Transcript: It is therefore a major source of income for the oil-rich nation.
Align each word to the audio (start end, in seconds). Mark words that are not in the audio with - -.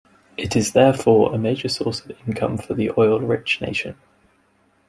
It 0.35 0.55
is 0.55 0.71
therefore 0.73 1.31
a 1.31 1.37
major 1.37 1.69
source 1.69 2.03
of 2.03 2.17
income 2.27 2.57
for 2.57 2.73
the 2.73 2.89
oil-rich 2.97 3.61
nation. 3.61 3.95